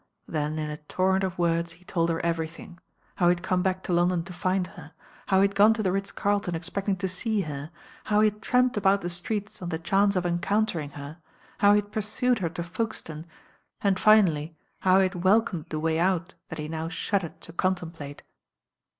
Then 0.27 0.57
in 0.57 0.67
a 0.71 0.77
torrent 0.77 1.23
of 1.23 1.37
words 1.37 1.73
he 1.73 1.85
told 1.85 2.09
her 2.09 2.19
everything. 2.21 2.79
How 3.17 3.27
he 3.27 3.35
had 3.35 3.43
come 3.43 3.61
back 3.61 3.83
to 3.83 3.93
London 3.93 4.23
to 4.23 4.33
fird 4.33 4.65
her, 4.75 4.93
how 5.27 5.41
he 5.41 5.47
had 5.47 5.53
gone 5.53 5.75
to 5.75 5.83
the 5.83 5.91
Ritz 5.91 6.11
Carlton 6.11 6.55
expecting 6.55 6.95
to 6.95 7.07
see 7.07 7.41
her, 7.41 7.69
how 8.05 8.21
he 8.21 8.31
had 8.31 8.41
tramped 8.41 8.75
about 8.77 9.01
the 9.01 9.11
streets 9.11 9.61
on 9.61 9.69
the 9.69 9.77
chance 9.77 10.15
of 10.15 10.25
encountering 10.25 10.89
her, 10.97 11.19
how 11.59 11.73
he 11.75 11.81
had 11.81 11.91
pursued 11.91 12.39
her 12.39 12.49
to 12.49 12.63
Folkestone 12.63 13.27
and, 13.83 13.99
finally, 13.99 14.55
how 14.79 14.97
he 14.97 15.03
had 15.03 15.23
welcomed 15.23 15.67
the 15.69 15.79
way 15.79 15.99
out 15.99 16.33
that 16.49 16.57
he 16.57 16.67
now 16.67 16.89
shuddered 16.89 17.39
to 17.41 17.53
contemplate. 17.53 18.23